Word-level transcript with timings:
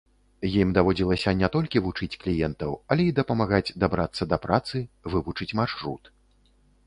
Ім 0.61 0.69
даводзілася 0.77 1.33
не 1.41 1.49
толькі 1.55 1.81
вучыць 1.87 2.17
кліентаў, 2.23 2.71
але 2.95 3.03
і 3.09 3.13
дапамагаць 3.21 3.75
дабрацца 3.83 4.23
да 4.33 4.37
працы, 4.49 4.77
вывучыць 5.17 5.51
маршрут. 5.63 6.03